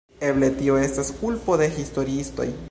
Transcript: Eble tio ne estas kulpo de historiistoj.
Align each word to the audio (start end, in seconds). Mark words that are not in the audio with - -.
Eble 0.29 0.47
tio 0.61 0.77
ne 0.79 0.87
estas 0.89 1.11
kulpo 1.21 1.59
de 1.63 1.69
historiistoj. 1.77 2.49